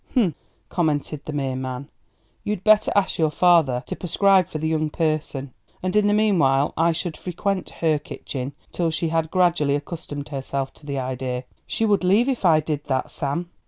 [0.15, 0.33] "Hum!"
[0.67, 1.87] commented the mere man;
[2.43, 6.73] "you'd better ask your father to prescribe for the young person; and in the meanwhile
[6.75, 11.85] I should frequent 'her kitchen' till she had gradually accustomed herself to the idea." "She
[11.85, 13.51] would leave if I did that, Sam."